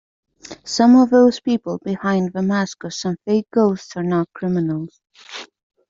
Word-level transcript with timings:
Some 0.63 0.95
of 0.95 1.11
those 1.11 1.39
people 1.39 1.77
behind 1.85 2.33
the 2.33 2.41
mask 2.41 2.83
of 2.85 2.91
some 2.95 3.17
fake 3.23 3.45
ghosts 3.53 3.95
are 3.95 4.01
not 4.03 4.33
criminals. 4.33 4.99